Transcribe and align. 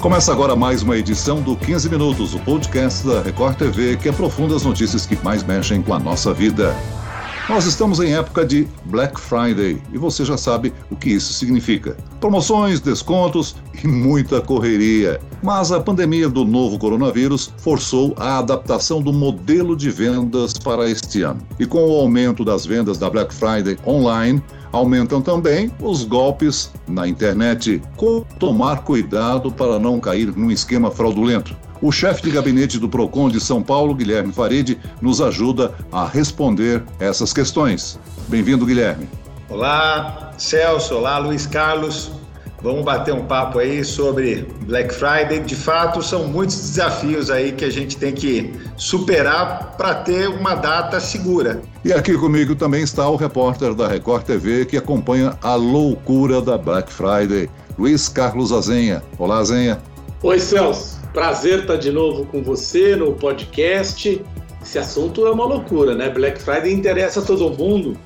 Começa 0.00 0.30
agora 0.30 0.54
mais 0.54 0.80
uma 0.84 0.96
edição 0.96 1.42
do 1.42 1.56
15 1.56 1.90
Minutos, 1.90 2.32
o 2.32 2.38
podcast 2.38 3.04
da 3.04 3.20
Record 3.20 3.56
TV 3.56 3.96
que 3.96 4.08
aprofunda 4.08 4.54
as 4.54 4.62
notícias 4.62 5.04
que 5.04 5.18
mais 5.24 5.42
mexem 5.42 5.82
com 5.82 5.92
a 5.92 5.98
nossa 5.98 6.32
vida. 6.32 6.72
Nós 7.48 7.64
estamos 7.64 7.98
em 7.98 8.14
época 8.14 8.46
de 8.46 8.68
Black 8.84 9.20
Friday 9.20 9.82
e 9.92 9.98
você 9.98 10.24
já 10.24 10.36
sabe 10.36 10.72
o 10.88 10.94
que 10.94 11.10
isso 11.10 11.32
significa: 11.32 11.96
promoções, 12.20 12.80
descontos 12.80 13.56
e 13.82 13.88
muita 13.88 14.40
correria. 14.40 15.18
Mas 15.42 15.72
a 15.72 15.80
pandemia 15.80 16.28
do 16.28 16.44
novo 16.44 16.78
coronavírus 16.78 17.52
forçou 17.58 18.14
a 18.18 18.38
adaptação 18.38 19.02
do 19.02 19.12
modelo 19.12 19.76
de 19.76 19.90
vendas 19.90 20.52
para 20.52 20.88
este 20.88 21.22
ano. 21.22 21.40
E 21.58 21.66
com 21.66 21.84
o 21.84 21.96
aumento 21.96 22.44
das 22.44 22.64
vendas 22.64 22.98
da 22.98 23.10
Black 23.10 23.34
Friday 23.34 23.76
online, 23.84 24.40
Aumentam 24.72 25.22
também 25.22 25.70
os 25.80 26.04
golpes 26.04 26.72
na 26.86 27.08
internet. 27.08 27.82
Como 27.96 28.26
tomar 28.38 28.82
cuidado 28.82 29.50
para 29.50 29.78
não 29.78 29.98
cair 29.98 30.34
num 30.36 30.50
esquema 30.50 30.90
fraudulento? 30.90 31.56
O 31.80 31.92
chefe 31.92 32.22
de 32.22 32.30
gabinete 32.30 32.78
do 32.78 32.88
PROCON 32.88 33.28
de 33.28 33.40
São 33.40 33.62
Paulo, 33.62 33.94
Guilherme 33.94 34.32
Farid, 34.32 34.76
nos 35.00 35.20
ajuda 35.20 35.74
a 35.92 36.06
responder 36.06 36.82
essas 36.98 37.32
questões. 37.32 37.98
Bem-vindo, 38.26 38.66
Guilherme. 38.66 39.08
Olá, 39.48 40.32
Celso. 40.36 40.96
Olá, 40.96 41.18
Luiz 41.18 41.46
Carlos. 41.46 42.17
Vamos 42.60 42.84
bater 42.84 43.14
um 43.14 43.24
papo 43.24 43.60
aí 43.60 43.84
sobre 43.84 44.44
Black 44.62 44.92
Friday. 44.92 45.38
De 45.40 45.54
fato, 45.54 46.02
são 46.02 46.26
muitos 46.26 46.58
desafios 46.58 47.30
aí 47.30 47.52
que 47.52 47.64
a 47.64 47.70
gente 47.70 47.96
tem 47.96 48.12
que 48.12 48.52
superar 48.76 49.76
para 49.76 49.94
ter 49.94 50.28
uma 50.28 50.56
data 50.56 50.98
segura. 50.98 51.62
E 51.84 51.92
aqui 51.92 52.18
comigo 52.18 52.56
também 52.56 52.82
está 52.82 53.08
o 53.08 53.14
repórter 53.14 53.74
da 53.74 53.86
Record 53.86 54.24
TV 54.24 54.64
que 54.64 54.76
acompanha 54.76 55.38
a 55.40 55.54
loucura 55.54 56.42
da 56.42 56.58
Black 56.58 56.92
Friday, 56.92 57.48
Luiz 57.78 58.08
Carlos 58.08 58.52
Azenha. 58.52 59.04
Olá, 59.18 59.38
Azenha. 59.38 59.80
Oi, 60.24 60.40
Celso. 60.40 60.98
Prazer 61.12 61.60
estar 61.60 61.76
de 61.76 61.92
novo 61.92 62.26
com 62.26 62.42
você 62.42 62.96
no 62.96 63.12
podcast. 63.12 64.20
Esse 64.60 64.78
assunto 64.80 65.24
é 65.28 65.30
uma 65.30 65.44
loucura, 65.44 65.94
né? 65.94 66.10
Black 66.10 66.42
Friday 66.42 66.72
interessa 66.72 67.20
a 67.20 67.22
todo 67.22 67.50
mundo. 67.56 67.96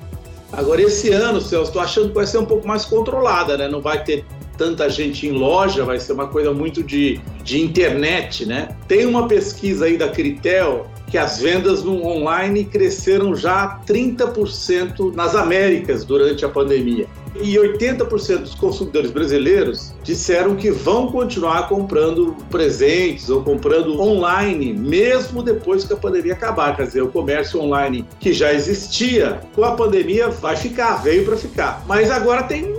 Agora, 0.51 0.79
esse 0.83 1.09
ano, 1.09 1.41
Celso, 1.41 1.69
estou 1.69 1.81
achando 1.81 2.09
que 2.09 2.13
vai 2.13 2.27
ser 2.27 2.37
um 2.37 2.45
pouco 2.45 2.67
mais 2.67 2.85
controlada, 2.85 3.57
né? 3.57 3.67
Não 3.67 3.81
vai 3.81 4.03
ter 4.03 4.23
tanta 4.57 4.89
gente 4.89 5.27
em 5.27 5.31
loja, 5.31 5.83
vai 5.83 5.99
ser 5.99 6.13
uma 6.13 6.27
coisa 6.27 6.53
muito 6.53 6.83
de, 6.83 7.19
de 7.43 7.61
internet, 7.61 8.45
né? 8.45 8.75
Tem 8.87 9.05
uma 9.05 9.27
pesquisa 9.27 9.85
aí 9.85 9.97
da 9.97 10.09
Critel 10.09 10.87
que 11.13 11.17
as 11.19 11.39
vendas 11.39 11.83
no 11.83 12.03
online 12.07 12.65
cresceram 12.65 13.35
já 13.35 13.79
30% 13.85 15.13
nas 15.13 15.35
Américas 15.35 16.03
durante 16.03 16.43
a 16.43 16.49
pandemia. 16.49 17.07
E 17.39 17.55
80% 17.55 18.37
dos 18.39 18.55
consumidores 18.55 19.11
brasileiros 19.11 19.93
disseram 20.03 20.55
que 20.55 20.71
vão 20.71 21.11
continuar 21.11 21.67
comprando 21.67 22.35
presentes 22.49 23.29
ou 23.29 23.43
comprando 23.43 23.99
online, 23.99 24.73
mesmo 24.73 25.43
depois 25.43 25.83
que 25.83 25.93
a 25.93 25.97
pandemia 25.97 26.33
acabar. 26.33 26.75
Quer 26.75 26.87
dizer, 26.87 27.01
o 27.01 27.07
comércio 27.07 27.59
online 27.59 28.05
que 28.19 28.33
já 28.33 28.51
existia, 28.51 29.39
com 29.53 29.63
a 29.63 29.71
pandemia 29.71 30.29
vai 30.29 30.55
ficar, 30.55 31.03
veio 31.03 31.25
para 31.25 31.37
ficar. 31.37 31.83
Mas 31.87 32.09
agora 32.11 32.43
tem 32.43 32.73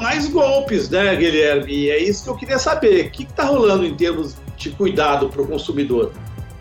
mais 0.00 0.28
golpes, 0.28 0.88
né, 0.90 1.14
Guilherme? 1.16 1.72
E 1.72 1.90
é 1.90 2.02
isso 2.02 2.24
que 2.24 2.30
eu 2.30 2.36
queria 2.36 2.58
saber. 2.58 3.06
O 3.06 3.10
que 3.10 3.22
está 3.24 3.44
rolando 3.44 3.84
em 3.84 3.94
termos 3.94 4.36
de 4.56 4.70
cuidado 4.70 5.28
para 5.28 5.42
o 5.42 5.46
consumidor? 5.46 6.12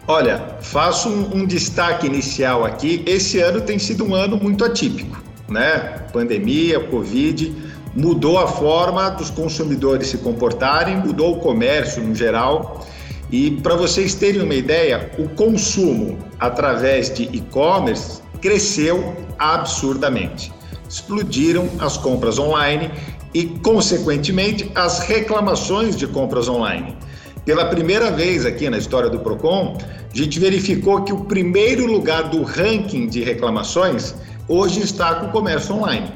Olha, 0.07 0.57
faço 0.61 1.09
um, 1.09 1.37
um, 1.37 1.45
destaque 1.45 2.05
inicial 2.05 2.63
aqui. 2.63 3.03
Esse 3.07 3.39
ano 3.39 3.61
tem 3.61 3.79
sido 3.79 4.05
um 4.05 4.13
ano 4.13 4.37
muito 4.37 4.63
atípico, 4.63 5.17
né? 5.49 6.05
Pandemia, 6.13 6.79
Covid, 6.79 7.55
mudou 7.95 8.37
a 8.37 8.47
forma 8.47 9.09
dos 9.09 9.31
consumidores 9.31 10.09
se 10.09 10.19
comportarem, 10.19 10.97
mudou 10.97 11.37
o 11.37 11.39
comércio 11.39 12.03
no 12.03 12.13
geral. 12.13 12.85
E 13.31 13.51
para 13.51 13.75
vocês 13.75 14.13
terem 14.13 14.43
uma 14.43 14.53
ideia, 14.53 15.09
o 15.17 15.27
consumo 15.29 16.19
através 16.39 17.11
de 17.11 17.23
e-commerce 17.23 18.21
cresceu 18.39 19.15
absurdamente. 19.39 20.53
Explodiram 20.87 21.67
as 21.79 21.97
compras 21.97 22.37
online 22.37 22.91
e, 23.35 23.47
consequentemente, 23.61 24.71
as 24.73 24.99
reclamações 24.99 25.97
de 25.97 26.07
compras 26.07 26.47
online. 26.47 26.95
Pela 27.43 27.65
primeira 27.65 28.09
vez 28.09 28.45
aqui 28.45 28.69
na 28.69 28.77
história 28.77 29.09
do 29.09 29.19
Procon, 29.19 29.77
a 29.77 30.17
gente 30.17 30.39
verificou 30.39 31.03
que 31.03 31.11
o 31.11 31.25
primeiro 31.25 31.85
lugar 31.85 32.29
do 32.29 32.43
ranking 32.43 33.07
de 33.07 33.21
reclamações 33.21 34.15
hoje 34.47 34.81
está 34.81 35.15
com 35.15 35.25
o 35.25 35.31
comércio 35.31 35.75
online. 35.75 36.13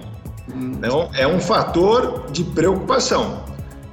Então, 0.55 1.09
é 1.13 1.27
um 1.27 1.41
fator 1.41 2.31
de 2.31 2.41
preocupação. 2.41 3.43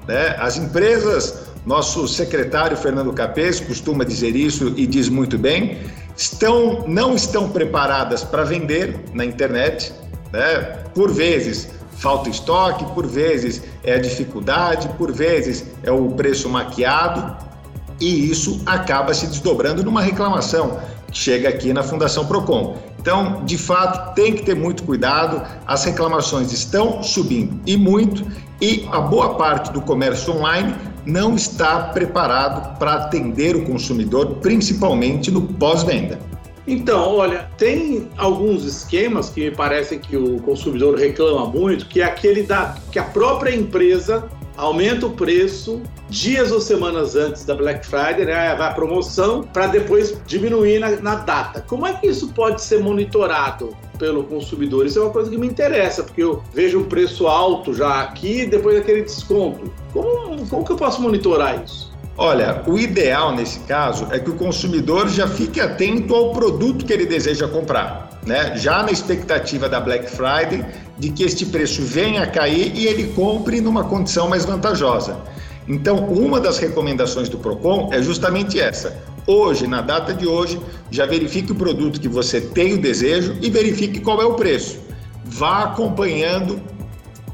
Né? 0.06 0.36
As 0.38 0.56
empresas, 0.56 1.48
nosso 1.66 2.06
secretário 2.06 2.76
Fernando 2.76 3.12
Capês 3.12 3.59
costuma 3.59 4.04
dizer 4.04 4.36
isso 4.36 4.72
e 4.76 4.86
diz 4.86 5.09
muito 5.09 5.36
bem, 5.36 5.78
estão, 6.16 6.84
não 6.86 7.16
estão 7.16 7.48
preparadas 7.48 8.22
para 8.22 8.44
vender 8.44 8.97
na 9.12 9.25
internet. 9.25 9.92
Né? 10.32 10.60
Por 10.94 11.12
vezes, 11.12 11.75
falta 11.96 12.28
estoque, 12.28 12.84
por 12.94 13.06
vezes 13.06 13.62
é 13.82 13.94
a 13.94 13.98
dificuldade, 13.98 14.88
por 14.98 15.12
vezes 15.12 15.64
é 15.82 15.90
o 15.90 16.10
preço 16.10 16.48
maquiado, 16.48 17.36
e 18.00 18.30
isso 18.30 18.60
acaba 18.66 19.14
se 19.14 19.26
desdobrando 19.26 19.82
numa 19.82 20.02
reclamação 20.02 20.78
que 21.10 21.18
chega 21.18 21.48
aqui 21.48 21.72
na 21.72 21.82
Fundação 21.82 22.26
Procon. 22.26 22.76
Então, 23.00 23.44
de 23.44 23.56
fato, 23.56 24.14
tem 24.14 24.34
que 24.34 24.42
ter 24.42 24.54
muito 24.54 24.82
cuidado, 24.82 25.40
as 25.66 25.84
reclamações 25.84 26.52
estão 26.52 27.02
subindo 27.02 27.60
e 27.64 27.76
muito, 27.76 28.26
e 28.60 28.86
a 28.90 29.00
boa 29.00 29.34
parte 29.34 29.72
do 29.72 29.80
comércio 29.80 30.34
online 30.34 30.74
não 31.06 31.36
está 31.36 31.84
preparado 31.84 32.76
para 32.78 32.94
atender 32.94 33.54
o 33.54 33.64
consumidor, 33.64 34.38
principalmente 34.42 35.30
no 35.30 35.42
pós-venda. 35.42 36.18
Então, 36.66 37.15
olha, 37.15 37.49
tem 37.56 38.09
alguns 38.16 38.65
esquemas 38.65 39.31
que 39.31 39.41
me 39.41 39.50
parecem 39.50 39.99
que 40.00 40.16
o 40.16 40.41
consumidor 40.41 40.99
reclama 40.99 41.47
muito, 41.47 41.87
que 41.87 42.00
é 42.00 42.04
aquele 42.04 42.43
da 42.43 42.77
que 42.91 42.99
a 42.99 43.04
própria 43.04 43.54
empresa 43.54 44.28
aumenta 44.56 45.06
o 45.06 45.10
preço 45.10 45.82
dias 46.09 46.50
ou 46.50 46.60
semanas 46.60 47.15
antes 47.15 47.44
da 47.44 47.54
Black 47.54 47.87
Friday, 47.87 48.25
né, 48.25 48.53
a 48.53 48.71
promoção, 48.71 49.43
para 49.43 49.66
depois 49.66 50.19
diminuir 50.27 50.78
na, 50.78 50.91
na, 51.00 51.15
data. 51.16 51.60
Como 51.60 51.87
é 51.87 51.93
que 51.94 52.06
isso 52.06 52.28
pode 52.28 52.62
ser 52.62 52.81
monitorado 52.81 53.77
pelo 53.98 54.25
consumidor? 54.25 54.87
Isso 54.87 54.98
é 54.98 55.03
uma 55.03 55.10
coisa 55.10 55.31
que 55.31 55.37
me 55.37 55.47
interessa, 55.47 56.03
porque 56.03 56.22
eu 56.22 56.43
vejo 56.54 56.81
um 56.81 56.84
preço 56.84 57.27
alto 57.27 57.75
já 57.75 58.03
aqui, 58.03 58.47
depois 58.47 58.77
daquele 58.77 59.03
desconto. 59.03 59.72
Como, 59.93 60.47
como 60.47 60.65
que 60.65 60.72
eu 60.72 60.77
posso 60.77 61.03
monitorar 61.03 61.62
isso? 61.62 61.95
Olha, 62.19 62.62
o 62.66 62.78
ideal 62.78 63.34
nesse 63.34 63.60
caso 63.60 64.09
é 64.10 64.19
que 64.19 64.31
o 64.31 64.34
consumidor 64.37 65.06
já 65.09 65.28
fique 65.28 65.60
atento 65.60 66.15
ao 66.15 66.32
produto 66.32 66.87
que 66.87 66.93
ele 66.93 67.04
deseja 67.04 67.47
comprar, 67.47 68.09
né? 68.25 68.56
Já 68.56 68.82
na 68.82 68.91
expectativa 68.91 69.69
da 69.69 69.78
Black 69.78 70.10
Friday 70.10 70.65
de 70.99 71.10
que 71.10 71.22
este 71.25 71.44
preço 71.44 71.82
venha 71.82 72.22
a 72.22 72.27
cair 72.27 72.72
e 72.75 72.87
ele 72.87 73.12
compre 73.12 73.60
numa 73.60 73.84
condição 73.84 74.31
mais 74.31 74.47
vantajosa. 74.47 75.19
Então, 75.69 76.06
uma 76.06 76.41
das 76.41 76.59
recomendações 76.59 77.28
do 77.28 77.37
Procon 77.37 77.91
é 77.93 78.00
justamente 78.00 78.59
essa. 78.59 78.97
Hoje, 79.27 79.66
na 79.66 79.83
data 79.83 80.15
de 80.15 80.27
hoje, 80.27 80.59
já 80.91 81.04
verifique 81.04 81.53
o 81.53 81.54
produto 81.54 82.00
que 82.00 82.09
você 82.09 82.41
tem 82.41 82.72
o 82.72 82.81
desejo 82.81 83.37
e 83.43 83.50
verifique 83.50 84.00
qual 84.00 84.22
é 84.22 84.25
o 84.25 84.34
preço. 84.34 84.78
Vá 85.22 85.65
acompanhando 85.65 86.62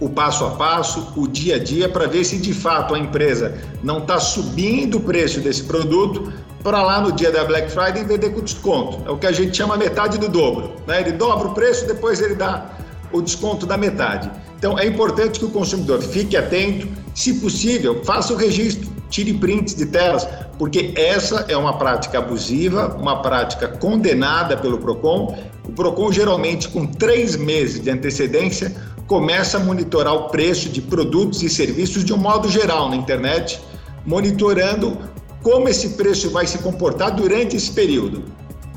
o 0.04 0.08
passo 0.08 0.44
a 0.44 0.50
passo, 0.50 1.12
o 1.16 1.28
dia 1.28 1.54
a 1.56 1.58
dia, 1.60 1.88
para 1.88 2.08
ver 2.08 2.24
se 2.24 2.36
de 2.38 2.52
fato 2.52 2.92
a 2.92 2.98
empresa 2.98 3.54
não 3.84 3.98
está 3.98 4.18
subindo 4.18 4.98
o 4.98 5.00
preço 5.00 5.40
desse 5.40 5.62
produto 5.62 6.32
para 6.60 6.82
lá 6.82 7.00
no 7.00 7.12
dia 7.12 7.30
da 7.30 7.44
Black 7.44 7.70
Friday 7.70 8.04
vender 8.04 8.30
com 8.30 8.40
desconto. 8.40 9.00
É 9.06 9.10
o 9.12 9.16
que 9.16 9.26
a 9.26 9.32
gente 9.32 9.56
chama 9.56 9.76
metade 9.76 10.18
do 10.18 10.28
dobro. 10.28 10.72
Né? 10.88 11.02
Ele 11.02 11.12
dobra 11.12 11.48
o 11.48 11.54
preço, 11.54 11.86
depois 11.86 12.20
ele 12.20 12.34
dá 12.34 12.66
o 13.12 13.22
desconto 13.22 13.64
da 13.64 13.76
metade. 13.76 14.28
Então 14.58 14.76
é 14.76 14.86
importante 14.86 15.38
que 15.38 15.44
o 15.44 15.50
consumidor 15.50 16.02
fique 16.02 16.36
atento, 16.36 16.88
se 17.14 17.34
possível, 17.34 18.02
faça 18.04 18.32
o 18.32 18.36
registro, 18.36 18.90
tire 19.08 19.34
prints 19.34 19.74
de 19.74 19.86
telas, 19.86 20.26
porque 20.58 20.92
essa 20.96 21.44
é 21.48 21.56
uma 21.56 21.78
prática 21.78 22.18
abusiva, 22.18 22.96
uma 22.98 23.22
prática 23.22 23.68
condenada 23.68 24.56
pelo 24.56 24.78
PROCON. 24.78 25.38
O 25.68 25.72
PROCON, 25.72 26.10
geralmente, 26.10 26.68
com 26.68 26.86
três 26.86 27.36
meses 27.36 27.80
de 27.80 27.90
antecedência, 27.90 28.74
começa 29.06 29.58
a 29.58 29.60
monitorar 29.60 30.14
o 30.14 30.28
preço 30.28 30.68
de 30.68 30.80
produtos 30.80 31.42
e 31.42 31.48
serviços 31.48 32.04
de 32.04 32.12
um 32.12 32.16
modo 32.16 32.48
geral 32.48 32.88
na 32.88 32.96
internet, 32.96 33.60
monitorando 34.06 34.98
como 35.42 35.68
esse 35.68 35.90
preço 35.90 36.30
vai 36.30 36.46
se 36.46 36.58
comportar 36.58 37.14
durante 37.14 37.56
esse 37.56 37.70
período. 37.72 38.24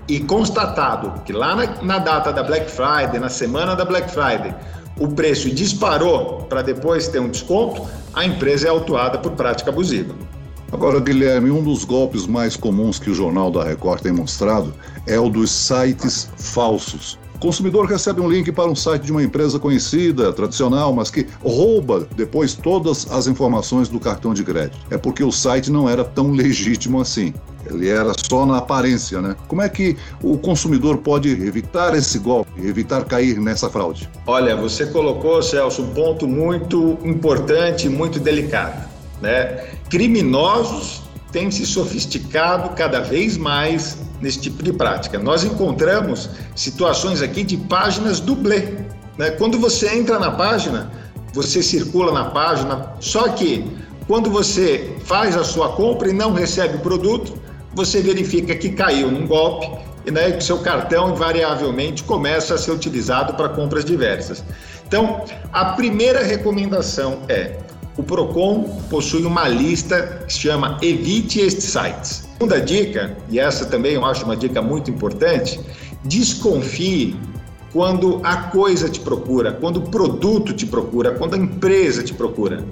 E 0.07 0.19
constatado 0.19 1.22
que 1.24 1.33
lá 1.33 1.56
na, 1.56 1.81
na 1.81 2.00
data 2.00 2.31
da 2.31 2.44
Black 2.44 2.69
Friday, 2.69 3.19
na 3.19 3.30
semana 3.30 3.75
da 3.75 3.86
Black 3.86 4.10
Friday, 4.12 4.54
o 5.00 5.07
preço 5.07 5.50
disparou 5.50 6.44
para 6.50 6.62
depois 6.62 7.07
ter 7.07 7.19
um 7.19 7.30
desconto, 7.30 7.81
a 8.13 8.25
empresa 8.25 8.68
é 8.68 8.69
autuada 8.69 9.18
por 9.18 9.31
prática 9.31 9.69
abusiva. 9.69 10.16
Agora, 10.72 11.00
Guilherme, 11.00 11.51
um 11.51 11.63
dos 11.63 11.83
golpes 11.83 12.25
mais 12.25 12.56
comuns 12.56 13.00
que 13.00 13.10
o 13.10 13.13
Jornal 13.13 13.51
da 13.51 13.63
Record 13.63 14.01
tem 14.01 14.12
mostrado 14.12 14.74
é 15.07 15.19
o 15.19 15.30
dos 15.30 15.51
sites 15.51 16.30
falsos. 16.38 17.18
Consumidor 17.40 17.86
recebe 17.86 18.22
um 18.22 18.30
link 18.30 18.52
para 18.52 18.70
um 18.70 18.76
site 18.76 19.04
de 19.04 19.12
uma 19.12 19.24
empresa 19.24 19.60
conhecida, 19.60 20.32
tradicional, 20.34 20.94
mas 20.94 21.12
que 21.12 21.28
rouba 21.44 22.08
depois 22.16 22.54
todas 22.54 23.12
as 23.12 23.28
informações 23.28 23.90
do 23.90 24.00
cartão 24.00 24.34
de 24.34 24.44
crédito. 24.44 24.78
É 24.90 24.98
porque 24.98 25.24
o 25.24 25.32
site 25.32 25.72
não 25.72 25.90
era 25.90 26.04
tão 26.04 26.32
legítimo 26.32 27.02
assim. 27.02 27.34
Ele 27.66 27.90
era 27.90 28.14
só 28.30 28.46
na 28.46 28.58
aparência, 28.58 29.22
né? 29.22 29.36
Como 29.48 29.62
é 29.62 29.68
que 29.68 29.98
o 30.22 30.38
consumidor 30.38 30.98
pode 30.98 31.30
evitar 31.30 31.96
esse 31.96 32.20
golpe, 32.20 32.52
evitar 32.64 33.04
cair 33.06 33.40
nessa 33.40 33.70
fraude? 33.70 34.08
Olha, 34.28 34.56
você 34.56 34.86
colocou, 34.86 35.42
Celso, 35.42 35.82
um 35.82 35.90
ponto 35.90 36.28
muito 36.28 36.98
importante, 37.04 37.90
muito 37.90 38.20
delicado, 38.20 38.88
né? 39.20 39.66
Criminosos 39.90 41.05
têm 41.36 41.52
se 41.52 41.66
sofisticado 41.66 42.70
cada 42.78 43.02
vez 43.02 43.36
mais 43.36 43.98
nesse 44.22 44.40
tipo 44.40 44.64
de 44.64 44.72
prática. 44.72 45.20
Nós 45.20 45.44
encontramos 45.44 46.30
situações 46.56 47.22
aqui 47.22 47.44
de 47.44 47.58
páginas 47.58 48.22
dublê. 48.22 48.70
Né? 49.18 49.32
Quando 49.32 49.60
você 49.60 49.94
entra 49.98 50.18
na 50.18 50.32
página, 50.32 50.90
você 51.34 51.62
circula 51.62 52.14
na 52.14 52.30
página, 52.30 52.94
só 53.02 53.28
que 53.28 53.70
quando 54.08 54.30
você 54.30 54.96
faz 55.04 55.36
a 55.36 55.44
sua 55.44 55.74
compra 55.74 56.10
e 56.10 56.14
não 56.14 56.32
recebe 56.32 56.78
o 56.78 56.80
produto, 56.80 57.34
você 57.74 58.02
verifica 58.02 58.56
que 58.56 58.70
caiu 58.70 59.12
num 59.12 59.28
golpe 59.28 59.70
e 60.06 60.12
né, 60.12 60.40
seu 60.40 60.60
cartão 60.60 61.12
invariavelmente 61.12 62.02
começa 62.06 62.54
a 62.54 62.58
ser 62.58 62.72
utilizado 62.72 63.34
para 63.34 63.50
compras 63.50 63.84
diversas. 63.84 64.42
Então, 64.88 65.26
a 65.52 65.66
primeira 65.74 66.24
recomendação 66.24 67.24
é: 67.28 67.58
o 67.97 68.03
Procon 68.03 68.63
possui 68.89 69.24
uma 69.25 69.47
lista 69.47 70.24
que 70.25 70.33
se 70.33 70.39
chama 70.39 70.77
Evite 70.81 71.39
estes 71.39 71.65
sites. 71.65 72.27
Segunda 72.33 72.59
dica, 72.59 73.18
e 73.30 73.39
essa 73.39 73.65
também 73.65 73.94
eu 73.94 74.06
acho 74.06 74.25
uma 74.25 74.36
dica 74.36 74.62
muito 74.62 74.92
importante, 74.92 75.59
desconfie 76.03 77.15
quando 77.71 78.19
a 78.24 78.38
coisa 78.38 78.89
te 78.89 79.00
procura, 79.00 79.53
quando 79.53 79.77
o 79.77 79.89
produto 79.89 80.53
te 80.53 80.65
procura, 80.65 81.12
quando 81.12 81.36
a 81.36 81.38
empresa 81.38 82.03
te 82.03 82.13
procura. 82.13 82.63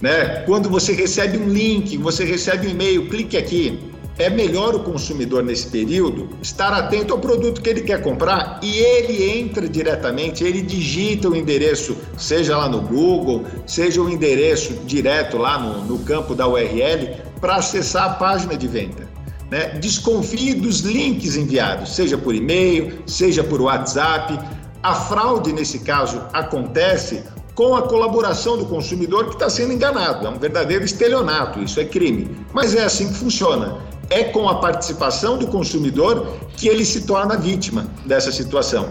Né? 0.00 0.42
Quando 0.46 0.68
você 0.68 0.92
recebe 0.92 1.38
um 1.38 1.48
link, 1.48 1.96
você 1.98 2.24
recebe 2.24 2.66
um 2.66 2.70
e-mail, 2.70 3.08
clique 3.08 3.36
aqui 3.36 3.93
é 4.18 4.30
melhor 4.30 4.74
o 4.74 4.80
consumidor 4.80 5.42
nesse 5.42 5.66
período 5.66 6.28
estar 6.40 6.72
atento 6.72 7.12
ao 7.12 7.18
produto 7.18 7.60
que 7.60 7.68
ele 7.68 7.80
quer 7.80 8.00
comprar 8.00 8.60
e 8.62 8.78
ele 8.78 9.38
entra 9.38 9.68
diretamente, 9.68 10.44
ele 10.44 10.62
digita 10.62 11.28
o 11.28 11.36
endereço, 11.36 11.96
seja 12.16 12.56
lá 12.56 12.68
no 12.68 12.80
Google, 12.80 13.44
seja 13.66 14.00
o 14.00 14.08
endereço 14.08 14.74
direto 14.84 15.36
lá 15.36 15.58
no, 15.58 15.84
no 15.84 15.98
campo 16.00 16.34
da 16.34 16.46
URL, 16.46 17.16
para 17.40 17.56
acessar 17.56 18.04
a 18.04 18.14
página 18.14 18.56
de 18.56 18.68
venda. 18.68 19.08
Né? 19.50 19.78
Desconfie 19.80 20.54
dos 20.54 20.80
links 20.80 21.36
enviados, 21.36 21.94
seja 21.94 22.16
por 22.16 22.34
e-mail, 22.34 23.02
seja 23.06 23.42
por 23.42 23.60
WhatsApp. 23.60 24.38
A 24.82 24.94
fraude, 24.94 25.52
nesse 25.52 25.80
caso, 25.80 26.22
acontece 26.32 27.22
com 27.54 27.74
a 27.74 27.82
colaboração 27.82 28.56
do 28.56 28.66
consumidor 28.66 29.26
que 29.26 29.34
está 29.34 29.48
sendo 29.50 29.72
enganado. 29.72 30.26
É 30.26 30.30
um 30.30 30.38
verdadeiro 30.38 30.84
estelionato, 30.84 31.60
isso 31.60 31.78
é 31.80 31.84
crime. 31.84 32.30
Mas 32.52 32.74
é 32.74 32.84
assim 32.84 33.08
que 33.08 33.14
funciona 33.14 33.78
é 34.10 34.24
com 34.24 34.48
a 34.48 34.56
participação 34.56 35.38
do 35.38 35.46
consumidor 35.46 36.36
que 36.56 36.68
ele 36.68 36.84
se 36.84 37.02
torna 37.02 37.36
vítima 37.36 37.86
dessa 38.06 38.30
situação. 38.30 38.88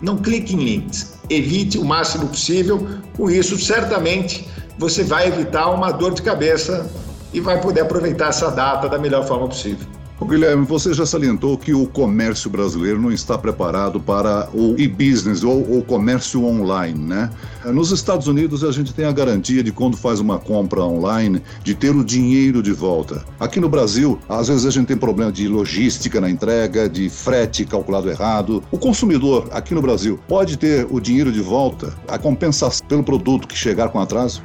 Não 0.00 0.16
clique 0.16 0.54
em 0.54 0.64
links, 0.64 1.14
evite 1.28 1.78
o 1.78 1.84
máximo 1.84 2.28
possível, 2.28 2.86
com 3.16 3.30
isso, 3.30 3.58
certamente, 3.58 4.48
você 4.78 5.02
vai 5.02 5.26
evitar 5.26 5.70
uma 5.70 5.90
dor 5.90 6.14
de 6.14 6.22
cabeça 6.22 6.88
e 7.32 7.40
vai 7.40 7.60
poder 7.60 7.80
aproveitar 7.80 8.28
essa 8.28 8.50
data 8.50 8.88
da 8.88 8.98
melhor 8.98 9.26
forma 9.26 9.48
possível. 9.48 9.86
O 10.20 10.24
Guilherme, 10.24 10.66
você 10.66 10.92
já 10.92 11.06
salientou 11.06 11.56
que 11.56 11.72
o 11.72 11.86
comércio 11.86 12.50
brasileiro 12.50 13.00
não 13.00 13.12
está 13.12 13.38
preparado 13.38 14.00
para 14.00 14.48
o 14.52 14.74
e-business 14.76 15.44
ou 15.44 15.78
o 15.78 15.84
comércio 15.84 16.44
online, 16.44 16.98
né? 16.98 17.30
Nos 17.66 17.92
Estados 17.92 18.26
Unidos 18.26 18.64
a 18.64 18.72
gente 18.72 18.92
tem 18.92 19.04
a 19.04 19.12
garantia 19.12 19.62
de 19.62 19.70
quando 19.70 19.96
faz 19.96 20.18
uma 20.18 20.36
compra 20.36 20.82
online 20.82 21.40
de 21.62 21.72
ter 21.72 21.94
o 21.94 22.04
dinheiro 22.04 22.60
de 22.64 22.72
volta. 22.72 23.24
Aqui 23.38 23.60
no 23.60 23.68
Brasil, 23.68 24.18
às 24.28 24.48
vezes 24.48 24.66
a 24.66 24.70
gente 24.70 24.88
tem 24.88 24.96
problema 24.96 25.30
de 25.30 25.46
logística 25.46 26.20
na 26.20 26.28
entrega, 26.28 26.88
de 26.88 27.08
frete 27.08 27.64
calculado 27.64 28.10
errado. 28.10 28.60
O 28.72 28.78
consumidor 28.78 29.46
aqui 29.52 29.72
no 29.72 29.80
Brasil 29.80 30.18
pode 30.26 30.56
ter 30.56 30.84
o 30.90 30.98
dinheiro 30.98 31.30
de 31.30 31.40
volta, 31.40 31.94
a 32.08 32.18
compensação 32.18 32.84
pelo 32.88 33.04
produto 33.04 33.46
que 33.46 33.56
chegar 33.56 33.90
com 33.90 34.00
atraso? 34.00 34.42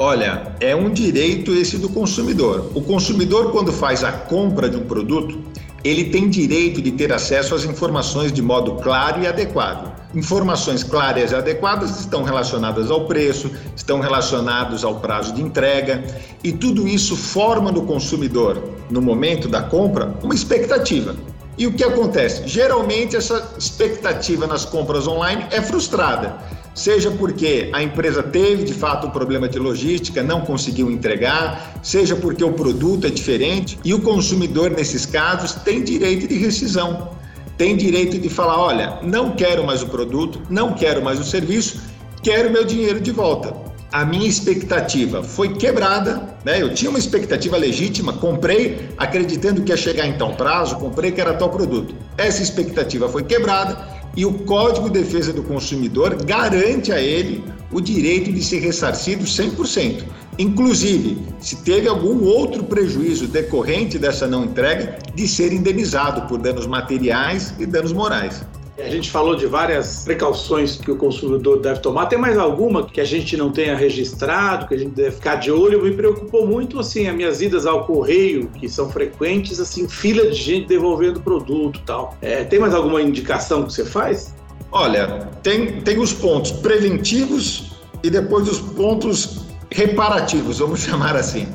Olha, 0.00 0.52
é 0.60 0.76
um 0.76 0.90
direito 0.90 1.52
esse 1.52 1.76
do 1.76 1.88
consumidor. 1.88 2.70
O 2.72 2.80
consumidor, 2.80 3.50
quando 3.50 3.72
faz 3.72 4.04
a 4.04 4.12
compra 4.12 4.68
de 4.68 4.76
um 4.76 4.86
produto, 4.86 5.42
ele 5.82 6.04
tem 6.04 6.30
direito 6.30 6.80
de 6.80 6.92
ter 6.92 7.12
acesso 7.12 7.52
às 7.52 7.64
informações 7.64 8.32
de 8.32 8.40
modo 8.40 8.76
claro 8.76 9.20
e 9.20 9.26
adequado. 9.26 9.92
Informações 10.14 10.84
claras 10.84 11.32
e 11.32 11.34
adequadas 11.34 11.98
estão 11.98 12.22
relacionadas 12.22 12.92
ao 12.92 13.06
preço, 13.06 13.50
estão 13.74 13.98
relacionadas 13.98 14.84
ao 14.84 15.00
prazo 15.00 15.34
de 15.34 15.42
entrega, 15.42 16.04
e 16.44 16.52
tudo 16.52 16.86
isso 16.86 17.16
forma 17.16 17.72
no 17.72 17.84
consumidor, 17.84 18.62
no 18.88 19.02
momento 19.02 19.48
da 19.48 19.62
compra, 19.62 20.14
uma 20.22 20.34
expectativa. 20.34 21.16
E 21.58 21.66
o 21.66 21.72
que 21.72 21.82
acontece? 21.82 22.46
Geralmente 22.46 23.16
essa 23.16 23.52
expectativa 23.58 24.46
nas 24.46 24.64
compras 24.64 25.08
online 25.08 25.44
é 25.50 25.60
frustrada 25.60 26.36
seja 26.78 27.10
porque 27.10 27.70
a 27.72 27.82
empresa 27.82 28.22
teve 28.22 28.62
de 28.62 28.72
fato 28.72 29.08
um 29.08 29.10
problema 29.10 29.48
de 29.48 29.58
logística, 29.58 30.22
não 30.22 30.42
conseguiu 30.42 30.88
entregar, 30.90 31.80
seja 31.82 32.14
porque 32.14 32.44
o 32.44 32.52
produto 32.52 33.08
é 33.08 33.10
diferente 33.10 33.76
e 33.84 33.92
o 33.92 34.00
consumidor, 34.00 34.70
nesses 34.70 35.04
casos, 35.04 35.54
tem 35.54 35.82
direito 35.82 36.28
de 36.28 36.36
rescisão. 36.36 37.10
Tem 37.56 37.76
direito 37.76 38.16
de 38.16 38.28
falar: 38.28 38.60
olha, 38.60 38.98
não 39.02 39.32
quero 39.32 39.66
mais 39.66 39.82
o 39.82 39.88
produto, 39.88 40.40
não 40.48 40.72
quero 40.72 41.02
mais 41.02 41.18
o 41.18 41.24
serviço, 41.24 41.80
quero 42.22 42.52
meu 42.52 42.64
dinheiro 42.64 43.00
de 43.00 43.10
volta. 43.10 43.52
A 43.90 44.04
minha 44.04 44.28
expectativa 44.28 45.22
foi 45.22 45.54
quebrada, 45.54 46.36
né? 46.44 46.62
Eu 46.62 46.72
tinha 46.74 46.90
uma 46.90 46.98
expectativa 46.98 47.56
legítima, 47.56 48.12
comprei 48.12 48.90
acreditando 48.98 49.62
que 49.62 49.72
ia 49.72 49.76
chegar 49.76 50.06
em 50.06 50.12
tal 50.12 50.34
prazo, 50.34 50.76
comprei 50.76 51.10
que 51.10 51.20
era 51.20 51.32
tal 51.32 51.48
produto. 51.48 51.94
Essa 52.16 52.42
expectativa 52.42 53.08
foi 53.08 53.24
quebrada 53.24 53.97
e 54.18 54.26
o 54.26 54.32
Código 54.32 54.90
de 54.90 54.98
Defesa 54.98 55.32
do 55.32 55.44
Consumidor 55.44 56.24
garante 56.24 56.90
a 56.90 57.00
ele 57.00 57.40
o 57.70 57.80
direito 57.80 58.32
de 58.32 58.42
ser 58.42 58.58
ressarcido 58.58 59.22
100%. 59.22 60.02
Inclusive, 60.36 61.18
se 61.38 61.54
teve 61.62 61.86
algum 61.86 62.24
outro 62.24 62.64
prejuízo 62.64 63.28
decorrente 63.28 63.96
dessa 63.96 64.26
não 64.26 64.44
entrega, 64.44 64.98
de 65.14 65.28
ser 65.28 65.52
indenizado 65.52 66.22
por 66.22 66.40
danos 66.40 66.66
materiais 66.66 67.54
e 67.60 67.64
danos 67.64 67.92
morais. 67.92 68.44
A 68.78 68.88
gente 68.88 69.10
falou 69.10 69.34
de 69.34 69.44
várias 69.44 70.04
precauções 70.04 70.76
que 70.76 70.90
o 70.90 70.96
consumidor 70.96 71.58
deve 71.60 71.80
tomar. 71.80 72.06
Tem 72.06 72.18
mais 72.18 72.38
alguma 72.38 72.86
que 72.86 73.00
a 73.00 73.04
gente 73.04 73.36
não 73.36 73.50
tenha 73.50 73.76
registrado, 73.76 74.68
que 74.68 74.74
a 74.74 74.78
gente 74.78 74.92
deve 74.92 75.12
ficar 75.12 75.34
de 75.34 75.50
olho? 75.50 75.82
Me 75.82 75.92
preocupou 75.92 76.46
muito 76.46 76.78
assim 76.78 77.08
as 77.08 77.14
minhas 77.16 77.42
idas 77.42 77.66
ao 77.66 77.84
correio, 77.84 78.48
que 78.50 78.68
são 78.68 78.88
frequentes, 78.88 79.58
assim, 79.58 79.88
fila 79.88 80.30
de 80.30 80.36
gente 80.36 80.68
devolvendo 80.68 81.20
produto, 81.20 81.80
tal. 81.84 82.16
É, 82.22 82.44
tem 82.44 82.60
mais 82.60 82.72
alguma 82.72 83.02
indicação 83.02 83.64
que 83.64 83.72
você 83.72 83.84
faz? 83.84 84.34
Olha, 84.70 85.28
tem 85.42 85.80
tem 85.80 85.98
os 85.98 86.12
pontos 86.12 86.52
preventivos 86.52 87.72
e 88.04 88.10
depois 88.10 88.48
os 88.48 88.60
pontos 88.60 89.40
reparativos, 89.70 90.58
vamos 90.58 90.80
chamar 90.84 91.16
assim. 91.16 91.48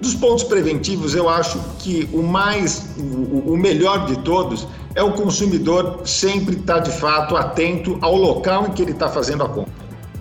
Dos 0.00 0.14
pontos 0.14 0.44
preventivos, 0.44 1.14
eu 1.14 1.28
acho 1.28 1.60
que 1.78 2.08
o 2.12 2.22
mais, 2.22 2.94
o, 2.98 3.52
o 3.52 3.56
melhor 3.56 4.06
de 4.06 4.18
todos 4.20 4.66
é 4.94 5.02
o 5.02 5.12
consumidor 5.12 6.00
sempre 6.04 6.56
estar 6.56 6.76
tá, 6.76 6.80
de 6.80 6.90
fato 6.90 7.36
atento 7.36 7.98
ao 8.00 8.16
local 8.16 8.66
em 8.66 8.72
que 8.72 8.80
ele 8.80 8.92
está 8.92 9.10
fazendo 9.10 9.42
a 9.42 9.48
compra. 9.48 9.72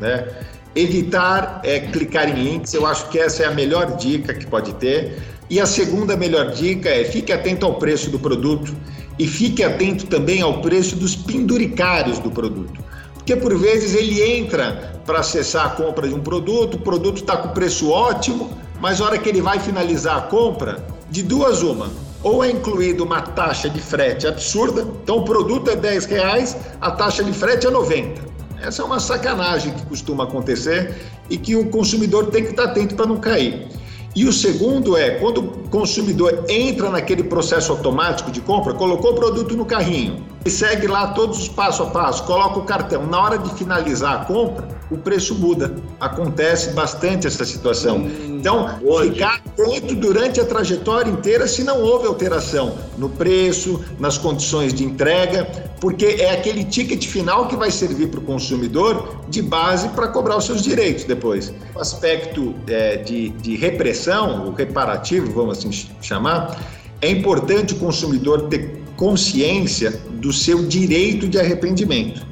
Né? 0.01 0.27
Evitar 0.75 1.61
é, 1.63 1.79
clicar 1.79 2.29
em 2.29 2.43
links, 2.43 2.73
eu 2.73 2.85
acho 2.85 3.07
que 3.09 3.17
essa 3.17 3.43
é 3.43 3.45
a 3.45 3.51
melhor 3.51 3.95
dica 3.95 4.33
que 4.33 4.45
pode 4.45 4.73
ter. 4.75 5.17
E 5.49 5.59
a 5.59 5.65
segunda 5.65 6.15
melhor 6.15 6.51
dica 6.51 6.89
é 6.89 7.05
fique 7.05 7.31
atento 7.31 7.65
ao 7.65 7.75
preço 7.75 8.09
do 8.11 8.19
produto 8.19 8.75
e 9.17 9.27
fique 9.27 9.63
atento 9.63 10.07
também 10.07 10.41
ao 10.41 10.61
preço 10.61 10.95
dos 10.95 11.15
penduricários 11.15 12.19
do 12.19 12.29
produto. 12.29 12.83
Porque 13.15 13.35
por 13.35 13.57
vezes 13.57 13.95
ele 13.95 14.21
entra 14.21 15.01
para 15.05 15.19
acessar 15.19 15.65
a 15.65 15.69
compra 15.69 16.07
de 16.07 16.13
um 16.13 16.19
produto, 16.19 16.75
o 16.75 16.79
produto 16.79 17.17
está 17.17 17.37
com 17.37 17.49
preço 17.49 17.89
ótimo, 17.89 18.51
mas 18.79 18.99
na 18.99 19.05
hora 19.05 19.17
que 19.17 19.29
ele 19.29 19.41
vai 19.41 19.59
finalizar 19.59 20.17
a 20.17 20.21
compra, 20.21 20.83
de 21.09 21.23
duas 21.23 21.61
uma, 21.61 21.89
ou 22.23 22.43
é 22.43 22.51
incluída 22.51 23.03
uma 23.03 23.21
taxa 23.21 23.69
de 23.69 23.79
frete 23.79 24.27
absurda, 24.27 24.85
então 25.03 25.17
o 25.17 25.23
produto 25.23 25.69
é 25.69 25.75
10 25.75 26.05
reais, 26.05 26.57
a 26.79 26.91
taxa 26.91 27.23
de 27.23 27.33
frete 27.33 27.67
é 27.67 27.69
90. 27.69 28.29
Essa 28.61 28.81
é 28.81 28.85
uma 28.85 28.99
sacanagem 28.99 29.73
que 29.73 29.85
costuma 29.85 30.25
acontecer 30.25 30.95
e 31.29 31.37
que 31.37 31.55
o 31.55 31.69
consumidor 31.69 32.27
tem 32.27 32.43
que 32.43 32.49
estar 32.51 32.65
atento 32.65 32.95
para 32.95 33.05
não 33.05 33.17
cair. 33.17 33.67
E 34.15 34.25
o 34.25 34.33
segundo 34.33 34.97
é, 34.97 35.11
quando 35.11 35.37
o 35.37 35.69
consumidor 35.69 36.43
entra 36.49 36.89
naquele 36.89 37.23
processo 37.23 37.71
automático 37.71 38.31
de 38.31 38.41
compra, 38.41 38.73
colocou 38.73 39.11
o 39.11 39.15
produto 39.15 39.55
no 39.55 39.65
carrinho 39.65 40.25
e 40.43 40.49
segue 40.49 40.87
lá 40.87 41.09
todos 41.13 41.39
os 41.39 41.47
passo 41.47 41.83
a 41.83 41.85
passo, 41.85 42.23
coloca 42.23 42.59
o 42.59 42.63
cartão. 42.63 43.05
Na 43.05 43.21
hora 43.21 43.37
de 43.37 43.49
finalizar 43.53 44.21
a 44.21 44.25
compra, 44.25 44.67
o 44.91 44.97
preço 44.97 45.35
muda. 45.35 45.75
Acontece 45.99 46.71
bastante 46.71 47.27
essa 47.27 47.45
situação. 47.45 47.97
Hum, 47.97 48.37
então, 48.39 48.79
ficar 49.03 49.41
atento 49.45 49.95
durante 49.95 50.39
a 50.39 50.45
trajetória 50.45 51.11
inteira 51.11 51.47
se 51.47 51.63
não 51.63 51.81
houve 51.81 52.07
alteração 52.07 52.75
no 52.97 53.09
preço, 53.09 53.83
nas 53.99 54.17
condições 54.17 54.73
de 54.73 54.83
entrega, 54.83 55.45
porque 55.79 56.17
é 56.19 56.31
aquele 56.31 56.63
ticket 56.63 57.05
final 57.05 57.47
que 57.47 57.55
vai 57.55 57.71
servir 57.71 58.07
para 58.07 58.19
o 58.19 58.23
consumidor 58.23 59.21
de 59.29 59.41
base 59.41 59.89
para 59.89 60.07
cobrar 60.07 60.37
os 60.37 60.45
seus 60.45 60.61
direitos 60.61 61.03
depois. 61.03 61.53
O 61.75 61.79
aspecto 61.79 62.55
é, 62.67 62.97
de, 62.97 63.29
de 63.29 63.55
repressão, 63.55 64.47
o 64.47 64.53
reparativo, 64.53 65.31
vamos 65.31 65.59
assim 65.59 65.71
chamar, 66.01 66.59
é 67.01 67.09
importante 67.09 67.73
o 67.73 67.77
consumidor 67.77 68.49
ter 68.49 68.79
consciência 68.97 69.91
do 70.15 70.33
seu 70.33 70.65
direito 70.65 71.27
de 71.27 71.39
arrependimento. 71.39 72.27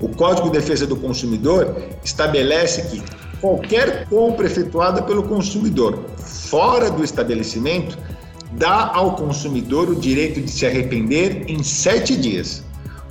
O 0.00 0.08
Código 0.08 0.50
de 0.50 0.58
Defesa 0.58 0.86
do 0.86 0.96
Consumidor 0.96 1.76
estabelece 2.02 2.82
que 2.88 3.02
qualquer 3.40 4.06
compra 4.08 4.46
efetuada 4.46 5.02
pelo 5.02 5.22
consumidor 5.24 5.98
fora 6.18 6.90
do 6.90 7.04
estabelecimento 7.04 7.98
dá 8.52 8.90
ao 8.94 9.14
consumidor 9.14 9.88
o 9.88 9.94
direito 9.94 10.40
de 10.40 10.50
se 10.50 10.66
arrepender 10.66 11.44
em 11.48 11.62
sete 11.62 12.16
dias. 12.16 12.64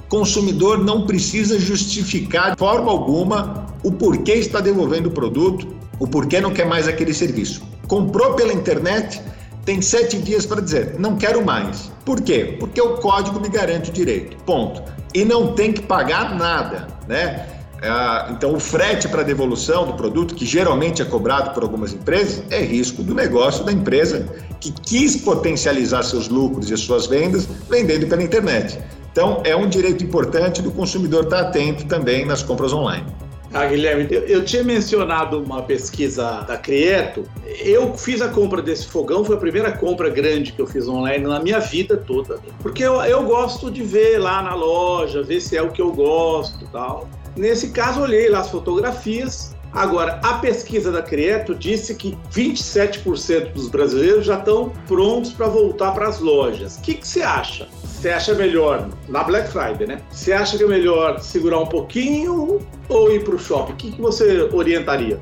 Consumidor 0.10 0.84
não 0.84 1.06
precisa 1.06 1.60
justificar 1.60 2.52
de 2.52 2.58
forma 2.58 2.92
alguma 2.92 3.68
o 3.84 3.92
porquê 3.92 4.34
está 4.34 4.60
devolvendo 4.60 5.10
o 5.10 5.12
produto, 5.12 5.68
o 6.00 6.08
porquê 6.08 6.42
não 6.42 6.52
quer 6.52 6.66
mais 6.66 6.88
aquele 6.88 7.14
serviço. 7.14 7.62
Comprou 7.88 8.34
pela 8.34 8.52
internet, 8.52 9.22
tem 9.66 9.82
sete 9.82 10.18
dias 10.18 10.46
para 10.46 10.62
dizer, 10.62 10.96
não 11.00 11.16
quero 11.16 11.46
mais. 11.46 11.92
Por 12.06 12.22
quê? 12.22 12.58
Porque 12.60 12.82
o 12.82 12.98
código 12.98 13.40
me 13.40 13.50
garante 13.50 13.90
o 13.90 13.94
direito. 13.94 14.38
Ponto. 14.44 14.82
E 15.14 15.24
não 15.26 15.54
tem 15.54 15.72
que 15.74 15.82
pagar 15.82 16.36
nada, 16.36 16.88
né? 17.08 17.46
Ah, 17.82 18.28
então, 18.32 18.54
o 18.54 18.60
frete 18.60 19.08
para 19.08 19.24
devolução 19.24 19.88
do 19.88 19.94
produto, 19.94 20.36
que 20.36 20.46
geralmente 20.46 21.02
é 21.02 21.06
cobrado 21.06 21.54
por 21.54 21.64
algumas 21.64 21.94
empresas, 21.94 22.44
é 22.50 22.62
risco 22.62 23.02
do 23.02 23.16
negócio 23.16 23.64
da 23.64 23.72
empresa 23.72 24.28
que 24.60 24.72
quis 24.72 25.16
potencializar 25.16 26.04
seus 26.04 26.28
lucros 26.28 26.70
e 26.70 26.78
suas 26.78 27.08
vendas 27.08 27.48
vendendo 27.70 28.06
pela 28.08 28.22
internet. 28.22 28.78
Então, 29.12 29.42
é 29.46 29.56
um 29.56 29.68
direito 29.68 30.04
importante 30.04 30.62
do 30.62 30.72
consumidor 30.72 31.24
estar 31.24 31.40
atento 31.40 31.86
também 31.86 32.26
nas 32.26 32.44
compras 32.44 32.74
online. 32.74 33.06
Ah, 33.52 33.66
Guilherme, 33.66 34.08
eu, 34.12 34.22
eu, 34.22 34.46
tinha 34.46 34.64
mencionado 34.64 35.42
uma 35.42 35.64
pesquisa 35.64 36.42
da 36.42 36.56
Crieto. 36.56 37.24
Eu 37.64 37.98
fiz 37.98 38.22
a 38.22 38.30
compra 38.30 38.62
desse 38.62 38.88
fogão, 38.88 39.26
foi 39.26 39.36
a 39.36 39.40
primeira 39.40 39.72
compra 39.72 40.08
grande 40.10 40.52
que 40.52 40.62
eu 40.62 40.68
fiz 40.68 40.88
online 40.88 41.26
na 41.26 41.40
minha 41.40 41.60
vida 41.60 41.98
toda. 41.98 42.40
Porque 42.62 42.84
eu, 42.84 43.02
eu 43.02 43.24
gosto 43.24 43.72
de 43.72 43.82
ver 43.82 44.20
lá 44.20 44.44
na 44.44 44.54
loja, 44.54 45.24
ver 45.24 45.42
se 45.42 45.58
é 45.58 45.64
o 45.64 45.72
que 45.72 45.82
eu 45.82 45.92
gosto 45.92 46.68
tal. 46.72 47.10
Nesse 47.36 47.70
caso, 47.70 48.02
olhei 48.02 48.30
lá 48.30 48.40
as 48.40 48.50
fotografias. 48.50 49.56
Agora, 49.72 50.20
a 50.24 50.36
pesquisa 50.36 50.92
da 50.92 51.02
Crieto 51.02 51.54
disse 51.54 51.94
que 51.96 52.18
27% 52.32 53.54
dos 53.54 53.68
brasileiros 53.70 54.26
já 54.26 54.38
estão 54.38 54.72
prontos 54.88 55.32
para 55.32 55.48
voltar 55.48 55.92
para 55.92 56.08
as 56.08 56.20
lojas. 56.20 56.78
O 56.78 56.82
que, 56.82 56.96
que 56.96 57.08
você 57.08 57.22
acha? 57.22 57.68
Você 58.00 58.12
acha 58.12 58.34
melhor, 58.34 58.88
na 59.10 59.26
Black 59.26 59.50
Friday, 59.50 59.86
né? 59.86 60.00
Você 60.10 60.32
acha 60.32 60.58
que 60.58 60.64
é 60.64 60.68
melhor 60.68 61.20
segurar 61.20 61.60
um 61.60 61.66
pouquinho 61.66 62.62
ou 62.88 63.12
ir 63.12 63.26
para 63.26 63.36
o 63.36 63.38
shopping? 63.38 63.74
O 63.74 63.76
que, 63.76 63.92
que 63.92 64.02
você 64.02 64.50
orientaria? 64.54 65.20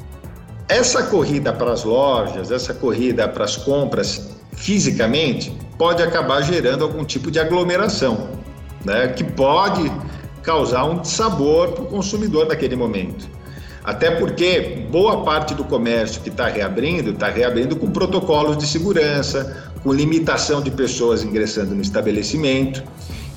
Essa 0.69 1.01
corrida 1.07 1.51
para 1.51 1.71
as 1.71 1.83
lojas, 1.83 2.51
essa 2.51 2.75
corrida 2.75 3.27
para 3.27 3.45
as 3.45 3.57
compras 3.57 4.29
fisicamente, 4.55 5.57
pode 5.75 6.03
acabar 6.03 6.43
gerando 6.43 6.83
algum 6.83 7.03
tipo 7.03 7.31
de 7.31 7.39
aglomeração, 7.39 8.29
né? 8.85 9.07
Que 9.07 9.23
pode 9.23 9.91
causar 10.43 10.85
um 10.85 11.03
sabor 11.03 11.69
para 11.69 11.83
o 11.83 11.87
consumidor 11.87 12.45
naquele 12.45 12.75
momento. 12.75 13.27
Até 13.87 14.11
porque 14.11 14.85
boa 14.91 15.23
parte 15.23 15.55
do 15.55 15.63
comércio 15.63 16.21
que 16.21 16.27
está 16.29 16.47
reabrindo, 16.47 17.11
está 17.11 17.29
reabrindo 17.29 17.75
com 17.75 17.89
protocolos 17.89 18.57
de 18.57 18.67
segurança, 18.67 19.66
com 19.83 19.93
limitação 19.93 20.61
de 20.61 20.71
pessoas 20.71 21.23
ingressando 21.23 21.73
no 21.75 21.81
estabelecimento, 21.81 22.83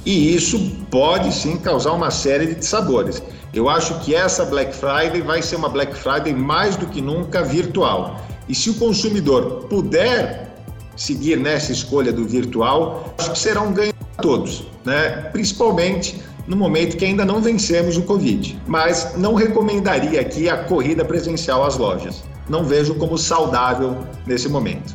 e 0.05 0.35
isso 0.35 0.59
pode 0.91 1.33
sim 1.33 1.57
causar 1.57 1.93
uma 1.93 2.11
série 2.11 2.55
de 2.55 2.65
sabores. 2.65 3.23
Eu 3.53 3.69
acho 3.69 3.99
que 4.01 4.15
essa 4.15 4.45
Black 4.45 4.75
Friday 4.75 5.21
vai 5.21 5.43
ser 5.43 5.57
uma 5.57 5.69
Black 5.69 5.95
Friday 5.95 6.33
mais 6.33 6.77
do 6.77 6.87
que 6.87 7.03
nunca 7.03 7.43
virtual. 7.43 8.21
E 8.49 8.55
se 8.55 8.71
o 8.71 8.75
consumidor 8.75 9.67
puder 9.69 10.57
seguir 10.97 11.37
nessa 11.37 11.73
escolha 11.73 12.13
do 12.13 12.27
virtual, 12.27 13.15
acho 13.19 13.33
que 13.33 13.39
será 13.39 13.61
um 13.61 13.73
ganho 13.73 13.93
para 13.95 14.23
todos, 14.23 14.67
né? 14.85 15.29
principalmente 15.33 16.23
no 16.47 16.57
momento 16.57 16.97
que 16.97 17.05
ainda 17.05 17.25
não 17.25 17.41
vencemos 17.41 17.97
o 17.97 18.03
Covid. 18.03 18.61
Mas 18.67 19.17
não 19.17 19.35
recomendaria 19.35 20.21
aqui 20.21 20.49
a 20.49 20.59
corrida 20.65 21.05
presencial 21.05 21.65
às 21.65 21.77
lojas. 21.77 22.23
Não 22.49 22.65
vejo 22.65 22.95
como 22.97 23.17
saudável 23.17 23.99
nesse 24.27 24.49
momento. 24.49 24.95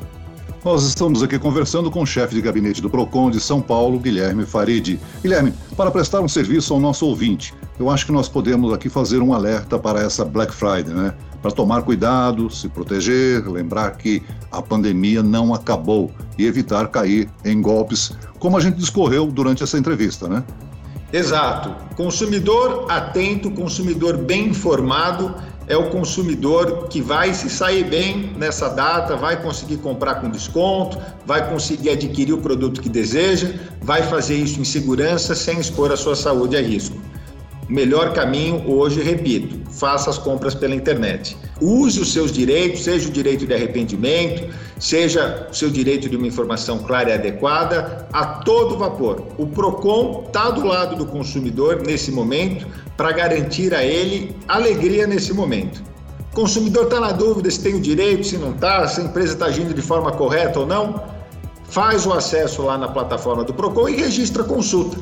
Nós 0.66 0.84
estamos 0.84 1.22
aqui 1.22 1.38
conversando 1.38 1.92
com 1.92 2.02
o 2.02 2.08
chefe 2.08 2.34
de 2.34 2.42
gabinete 2.42 2.82
do 2.82 2.90
PROCON 2.90 3.30
de 3.30 3.40
São 3.40 3.62
Paulo, 3.62 4.00
Guilherme 4.00 4.48
Faride. 4.48 5.00
Guilherme, 5.22 5.54
para 5.78 5.92
prestar 5.92 6.22
um 6.22 6.28
serviço 6.28 6.74
ao 6.74 6.80
nosso 6.80 7.06
ouvinte, 7.06 7.54
eu 7.78 7.88
acho 7.88 8.04
que 8.04 8.12
nós 8.12 8.28
podemos 8.28 8.74
aqui 8.74 8.90
fazer 8.90 9.22
um 9.22 9.32
alerta 9.32 9.78
para 9.78 10.00
essa 10.02 10.26
Black 10.26 10.52
Friday, 10.52 10.92
né? 10.92 11.14
Para 11.40 11.52
tomar 11.52 11.84
cuidado, 11.84 12.50
se 12.50 12.68
proteger, 12.68 13.48
lembrar 13.48 13.92
que 13.92 14.24
a 14.52 14.60
pandemia 14.60 15.22
não 15.22 15.54
acabou 15.54 16.10
e 16.36 16.48
evitar 16.48 16.88
cair 16.88 17.30
em 17.46 17.62
golpes, 17.62 18.14
como 18.40 18.58
a 18.58 18.60
gente 18.60 18.78
discorreu 18.78 19.28
durante 19.28 19.62
essa 19.62 19.78
entrevista, 19.78 20.28
né? 20.28 20.44
Exato. 21.14 21.76
Consumidor 21.96 22.88
atento, 22.90 23.52
consumidor 23.52 24.18
bem 24.18 24.48
informado 24.48 25.36
é 25.68 25.76
o 25.76 25.90
consumidor 25.90 26.88
que 26.88 27.02
vai 27.02 27.34
se 27.34 27.50
sair 27.50 27.84
bem 27.84 28.34
nessa 28.38 28.70
data, 28.70 29.16
vai 29.16 29.42
conseguir 29.42 29.78
comprar 29.78 30.16
com 30.16 30.30
desconto, 30.30 30.98
vai 31.26 31.50
conseguir 31.50 31.90
adquirir 31.90 32.34
o 32.34 32.38
produto 32.38 32.82
que 32.82 32.90
deseja, 32.90 33.54
vai 33.82 34.04
fazer 34.04 34.36
isso 34.36 34.60
em 34.60 34.66
segurança 34.66 35.34
sem 35.34 35.60
expor 35.60 35.92
a 35.92 35.98
sua 35.98 36.16
saúde 36.16 36.56
a 36.56 36.62
risco. 36.62 36.98
O 37.68 37.74
melhor 37.74 38.14
caminho 38.14 38.64
hoje, 38.70 39.02
repito, 39.02 39.60
faça 39.72 40.12
as 40.12 40.20
compras 40.20 40.54
pela 40.54 40.76
internet. 40.76 41.36
Use 41.60 42.00
os 42.00 42.14
seus 42.14 42.32
direitos, 42.32 42.84
seja 42.84 43.10
o 43.10 43.12
direito 43.12 43.48
de 43.48 43.56
arrependimento, 43.56 44.54
seja 44.78 45.48
o 45.50 45.54
seu 45.54 45.72
direito 45.72 46.08
de 46.08 46.16
uma 46.16 46.28
informação 46.28 46.78
clara 46.78 47.10
e 47.10 47.14
adequada, 47.14 48.08
a 48.14 48.24
todo 48.24 48.78
vapor. 48.78 49.26
O 49.40 49.48
PROCON 49.48 50.26
está 50.28 50.52
do 50.52 50.64
lado 50.64 50.96
do 50.96 51.08
consumidor 51.08 51.82
nesse 51.84 52.12
momento 52.12 52.68
para 52.98 53.12
garantir 53.12 53.74
a 53.74 53.84
ele 53.84 54.36
alegria 54.48 55.06
nesse 55.06 55.34
momento. 55.34 55.84
O 56.32 56.36
consumidor 56.36 56.86
está 56.86 57.00
na 57.00 57.12
dúvida 57.12 57.50
se 57.50 57.62
tem 57.62 57.76
o 57.76 57.80
direito, 57.80 58.26
se 58.26 58.38
não 58.38 58.52
está, 58.52 58.88
se 58.88 59.02
a 59.02 59.04
empresa 59.04 59.34
está 59.34 59.46
agindo 59.46 59.74
de 59.74 59.82
forma 59.82 60.12
correta 60.12 60.60
ou 60.60 60.66
não. 60.66 61.02
Faz 61.70 62.06
o 62.06 62.14
acesso 62.14 62.64
lá 62.64 62.78
na 62.78 62.88
plataforma 62.88 63.44
do 63.44 63.54
PROCON 63.54 63.90
e 63.90 63.96
registra 63.96 64.44
a 64.44 64.46
consulta. 64.46 64.98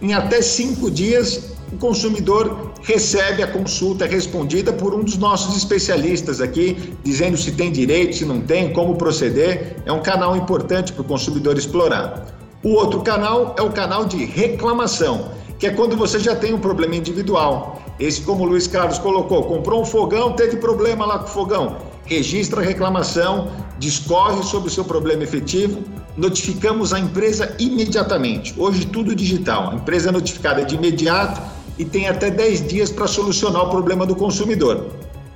Em 0.00 0.14
até 0.14 0.40
cinco 0.40 0.90
dias, 0.90 1.52
o 1.72 1.76
consumidor 1.76 2.72
recebe 2.82 3.42
a 3.42 3.46
consulta 3.46 4.06
respondida 4.06 4.72
por 4.72 4.94
um 4.94 5.04
dos 5.04 5.18
nossos 5.18 5.56
especialistas 5.56 6.40
aqui, 6.40 6.94
dizendo 7.04 7.36
se 7.36 7.52
tem 7.52 7.70
direito, 7.70 8.16
se 8.16 8.24
não 8.24 8.40
tem, 8.40 8.72
como 8.72 8.96
proceder. 8.96 9.76
É 9.84 9.92
um 9.92 10.00
canal 10.00 10.36
importante 10.36 10.92
para 10.92 11.02
o 11.02 11.04
consumidor 11.04 11.58
explorar. 11.58 12.26
O 12.62 12.70
outro 12.70 13.00
canal 13.02 13.54
é 13.58 13.62
o 13.62 13.70
canal 13.70 14.04
de 14.04 14.24
reclamação, 14.24 15.30
que 15.58 15.66
é 15.66 15.70
quando 15.70 15.96
você 15.96 16.20
já 16.20 16.36
tem 16.36 16.54
um 16.54 16.58
problema 16.58 16.94
individual. 16.94 17.82
Esse, 17.98 18.22
como 18.22 18.44
o 18.44 18.46
Luiz 18.46 18.68
Carlos 18.68 18.98
colocou, 18.98 19.42
comprou 19.44 19.82
um 19.82 19.84
fogão, 19.84 20.32
teve 20.32 20.56
problema 20.56 21.04
lá 21.04 21.18
com 21.18 21.24
o 21.24 21.28
fogão. 21.28 21.78
Registra 22.04 22.60
a 22.60 22.64
reclamação, 22.64 23.50
discorre 23.78 24.42
sobre 24.44 24.68
o 24.68 24.70
seu 24.70 24.84
problema 24.84 25.24
efetivo, 25.24 25.82
notificamos 26.16 26.92
a 26.92 26.98
empresa 27.00 27.54
imediatamente. 27.58 28.54
Hoje 28.56 28.86
tudo 28.86 29.14
digital. 29.14 29.70
A 29.70 29.74
empresa 29.74 30.10
é 30.10 30.12
notificada 30.12 30.64
de 30.64 30.76
imediato 30.76 31.42
e 31.76 31.84
tem 31.84 32.08
até 32.08 32.30
10 32.30 32.68
dias 32.68 32.90
para 32.90 33.08
solucionar 33.08 33.64
o 33.64 33.70
problema 33.70 34.06
do 34.06 34.14
consumidor. 34.14 34.86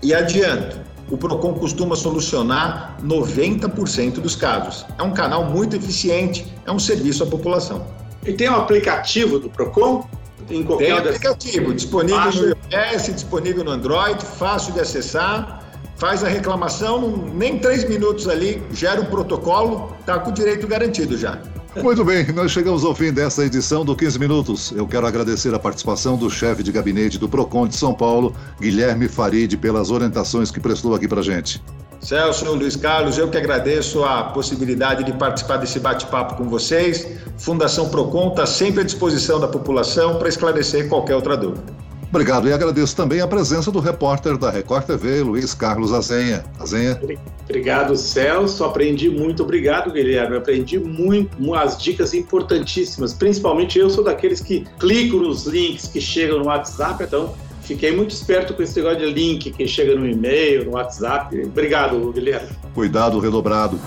E 0.02 0.14
adianto, 0.14 0.80
o 1.10 1.16
Procon 1.16 1.54
costuma 1.54 1.96
solucionar 1.96 2.96
90% 3.04 4.14
dos 4.14 4.36
casos. 4.36 4.86
É 4.98 5.02
um 5.02 5.12
canal 5.12 5.44
muito 5.44 5.76
eficiente, 5.76 6.46
é 6.64 6.72
um 6.72 6.78
serviço 6.78 7.24
à 7.24 7.26
população. 7.26 7.84
E 8.24 8.32
tem 8.32 8.48
um 8.48 8.56
aplicativo 8.56 9.38
do 9.38 9.50
Procon? 9.50 10.06
Em 10.50 10.62
qualquer 10.62 10.86
tem 10.86 10.98
aplicativo 10.98 11.74
disponível 11.74 12.16
Baixo. 12.16 12.42
no 12.42 12.56
iOS, 12.70 13.06
disponível 13.06 13.64
no 13.64 13.70
Android, 13.70 14.24
fácil 14.24 14.72
de 14.72 14.80
acessar. 14.80 15.60
Faz 15.96 16.24
a 16.24 16.28
reclamação, 16.28 17.16
nem 17.32 17.58
três 17.58 17.88
minutos 17.88 18.26
ali, 18.28 18.60
gera 18.72 19.00
o 19.00 19.04
um 19.04 19.06
protocolo, 19.06 19.94
está 20.00 20.18
com 20.18 20.30
o 20.30 20.32
direito 20.32 20.66
garantido 20.66 21.16
já. 21.16 21.40
Muito 21.76 22.04
bem, 22.04 22.30
nós 22.32 22.50
chegamos 22.50 22.84
ao 22.84 22.94
fim 22.94 23.12
dessa 23.12 23.44
edição 23.46 23.84
do 23.84 23.96
15 23.96 24.18
Minutos. 24.18 24.72
Eu 24.72 24.86
quero 24.86 25.06
agradecer 25.06 25.54
a 25.54 25.58
participação 25.58 26.16
do 26.16 26.28
chefe 26.28 26.62
de 26.62 26.70
gabinete 26.70 27.18
do 27.18 27.28
PROCON 27.28 27.66
de 27.66 27.76
São 27.76 27.94
Paulo, 27.94 28.34
Guilherme 28.60 29.08
Farid, 29.08 29.56
pelas 29.56 29.90
orientações 29.90 30.50
que 30.50 30.60
prestou 30.60 30.94
aqui 30.94 31.08
para 31.08 31.22
gente. 31.22 31.62
Celso, 32.02 32.52
Luiz 32.52 32.74
Carlos, 32.74 33.16
eu 33.16 33.30
que 33.30 33.38
agradeço 33.38 34.02
a 34.02 34.24
possibilidade 34.24 35.04
de 35.04 35.12
participar 35.12 35.58
desse 35.58 35.78
bate-papo 35.78 36.34
com 36.34 36.48
vocês. 36.48 37.06
Fundação 37.38 37.88
PROCON 37.88 38.30
está 38.30 38.44
sempre 38.44 38.80
à 38.80 38.84
disposição 38.84 39.38
da 39.38 39.46
população 39.46 40.18
para 40.18 40.28
esclarecer 40.28 40.88
qualquer 40.88 41.14
outra 41.14 41.36
dúvida. 41.36 41.62
Obrigado 42.10 42.46
e 42.46 42.52
agradeço 42.52 42.94
também 42.94 43.20
a 43.20 43.26
presença 43.26 43.70
do 43.70 43.78
repórter 43.78 44.36
da 44.36 44.50
Record 44.50 44.84
TV, 44.84 45.22
Luiz 45.22 45.54
Carlos 45.54 45.94
Azenha. 45.94 46.44
Azenha. 46.58 47.00
Obrigado, 47.44 47.96
Celso. 47.96 48.64
Aprendi 48.64 49.08
muito. 49.08 49.44
Obrigado, 49.44 49.90
Guilherme. 49.90 50.36
Aprendi 50.36 50.78
muito, 50.78 51.54
as 51.54 51.80
dicas 51.80 52.12
importantíssimas. 52.12 53.14
Principalmente 53.14 53.78
eu 53.78 53.88
sou 53.88 54.04
daqueles 54.04 54.40
que 54.42 54.66
clicam 54.78 55.20
nos 55.20 55.46
links 55.46 55.86
que 55.86 56.00
chegam 56.00 56.40
no 56.40 56.46
WhatsApp, 56.46 57.04
então 57.04 57.32
Fiquei 57.62 57.94
muito 57.94 58.10
esperto 58.10 58.54
com 58.54 58.62
esse 58.62 58.76
negócio 58.76 58.98
de 58.98 59.12
link 59.12 59.50
que 59.52 59.66
chega 59.68 59.94
no 59.94 60.06
e-mail, 60.06 60.64
no 60.64 60.72
WhatsApp. 60.72 61.40
Obrigado, 61.44 62.12
Guilherme. 62.12 62.48
Cuidado 62.74 63.18
redobrado. 63.20 63.78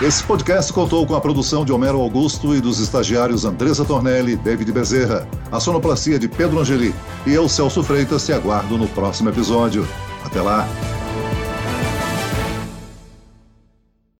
Esse 0.00 0.22
podcast 0.24 0.72
contou 0.72 1.06
com 1.06 1.14
a 1.14 1.20
produção 1.20 1.64
de 1.64 1.72
Homero 1.72 2.00
Augusto 2.00 2.54
e 2.54 2.60
dos 2.60 2.78
estagiários 2.78 3.44
Andressa 3.44 3.84
Tornelli 3.84 4.32
e 4.32 4.36
David 4.36 4.70
Bezerra, 4.72 5.28
a 5.50 5.58
sonoplastia 5.58 6.18
de 6.18 6.28
Pedro 6.28 6.60
Angeli. 6.60 6.94
E 7.26 7.32
eu, 7.32 7.48
Celso 7.48 7.82
Freitas, 7.82 8.26
te 8.26 8.32
aguardo 8.32 8.76
no 8.76 8.88
próximo 8.88 9.30
episódio. 9.30 9.86
Até 10.24 10.40
lá! 10.40 10.68